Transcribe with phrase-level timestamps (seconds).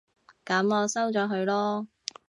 [0.43, 1.85] 噉我收咗佢囉